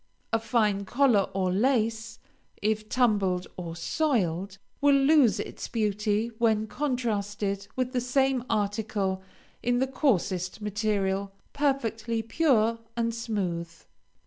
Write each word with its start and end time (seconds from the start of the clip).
A 0.33 0.39
fine 0.39 0.83
collar 0.83 1.27
or 1.35 1.51
lace, 1.53 2.17
if 2.59 2.89
tumbled 2.89 3.45
or 3.55 3.75
soiled, 3.75 4.57
will 4.81 4.95
lose 4.95 5.39
its 5.39 5.67
beauty 5.67 6.31
when 6.39 6.65
contrasted 6.65 7.67
with 7.75 7.93
the 7.93 8.01
same 8.01 8.43
article 8.49 9.21
in 9.61 9.77
the 9.77 9.85
coarsest 9.85 10.59
material 10.59 11.33
perfectly 11.53 12.23
pure 12.23 12.79
and 12.97 13.13
smooth. 13.13 13.71